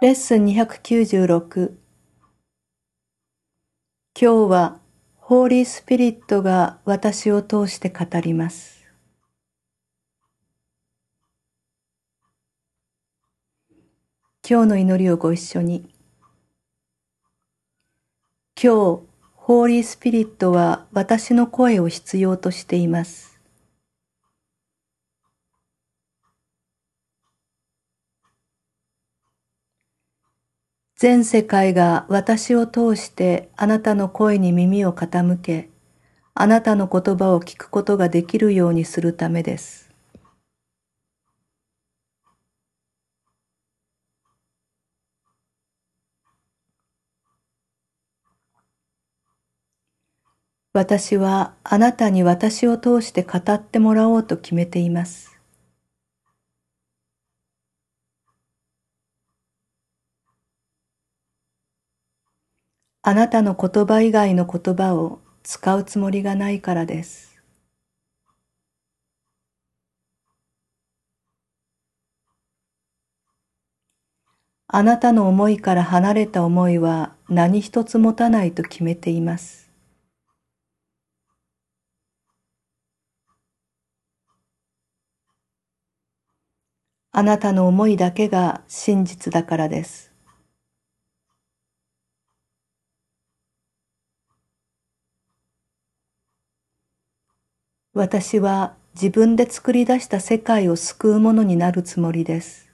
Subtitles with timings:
[0.00, 1.72] レッスン296
[4.14, 4.78] 今日は
[5.16, 8.86] ホーリースピリットが私を通して語ります。
[14.48, 15.92] 今日の祈りをご一緒に。
[18.54, 18.68] 今日、
[19.34, 23.37] ホーリースピリットは私の声を必要としています。
[30.98, 35.70] 全世界が私を通してあなたの声に耳を傾け、
[36.34, 39.92] あなたの言葉を聞くことができるようにするためです。
[50.72, 55.37] 私はあなたに私を通して語ってもらおうと決めています。
[63.08, 67.40] あなたの言葉以外の言葉を使うつもりがないからです。
[74.68, 79.70] あなたの思いから離れた思いは何一つ持たないと決めています。
[87.12, 90.07] あなたの思いだけが真実だからです。
[97.98, 102.68] 私は自分で作り出した世界を救うものになるつもりです。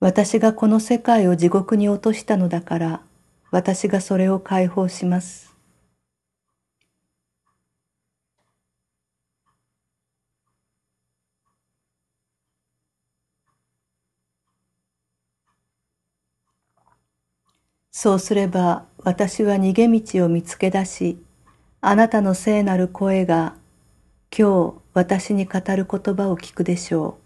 [0.00, 3.00] 私がこの世界を地獄に落としたのだから、
[3.52, 5.53] 私がそれを解放します。
[18.04, 21.24] そうすれば私は逃げ道を見つけ出し、
[21.80, 23.54] あなたの聖なる声が
[24.30, 27.23] 今日私に語る言葉を聞くでしょう。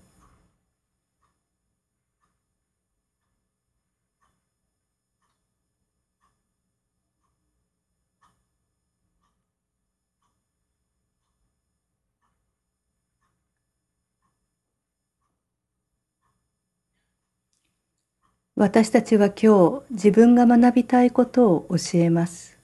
[18.60, 22.58] 私たちは今日自分が学びたいことを教えます。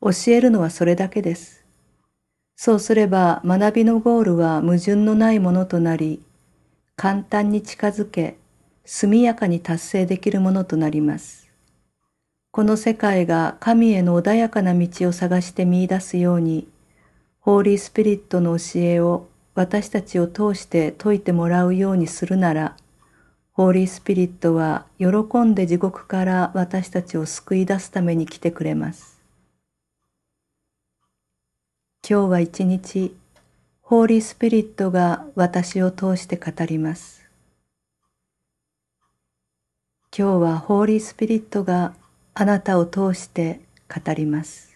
[0.00, 1.64] 教えるのはそれだけです。
[2.54, 6.22] そうすれば学びのゴールは矛盾のないものとなり、
[6.94, 8.36] 簡単に近づけ、
[8.84, 11.50] 速やかに達成できるものとなります。
[12.52, 16.68] この世界が神への穏やかな道を探して見出すように、
[17.40, 22.76] ホーリースピリットの教えを私たちを通して説いてもらうようにするなら、
[23.56, 25.06] ホーリースピリットは喜
[25.38, 29.22] んで地獄から私たちを救い出すために来てくれます。
[32.08, 33.16] 今日は一日、
[33.80, 37.24] ホーリースピリットが私を通して語ります。
[40.18, 41.94] 今日はホーリースピリットが
[42.34, 44.73] あなたを通して語ります。